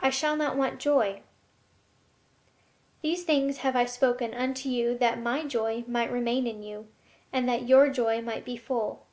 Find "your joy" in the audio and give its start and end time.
7.68-8.20